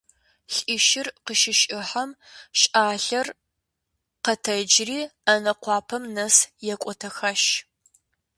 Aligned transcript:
Лӏищыр 0.55 1.07
къыщыщӏыхьэм, 1.25 2.09
щӏалэр 2.59 3.27
къэтэджри 4.23 4.99
ӏэнэ 5.25 5.53
къуапэм 5.61 6.03
нэс 6.15 6.35
екӏуэтэхащ. 6.73 7.43